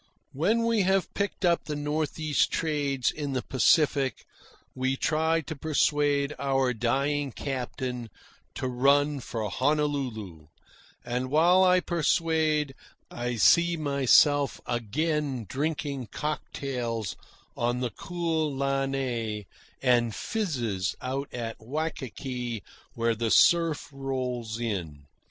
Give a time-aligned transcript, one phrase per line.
[0.33, 4.25] When we have picked up the North east Trades in the Pacific
[4.73, 8.09] we try to persuade our dying captain
[8.55, 10.47] to run for Honolulu,
[11.05, 12.73] and while I persuade
[13.11, 17.15] I see myself again drinking cocktails
[17.55, 19.45] on the cool lanais
[19.83, 22.63] and fizzes out at Waikiki
[22.95, 25.05] where the surf rolls in.